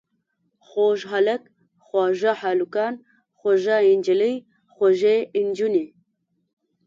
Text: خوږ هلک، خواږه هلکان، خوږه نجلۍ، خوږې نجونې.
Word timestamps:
خوږ 0.67 0.99
هلک، 1.11 1.43
خواږه 1.85 2.31
هلکان، 2.41 2.93
خوږه 3.37 3.77
نجلۍ، 3.97 4.35
خوږې 4.73 5.15
نجونې. 5.45 5.85